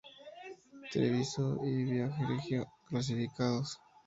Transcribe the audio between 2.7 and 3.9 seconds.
clasificados.